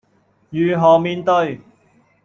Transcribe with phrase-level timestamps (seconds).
[0.49, 1.61] 如何面對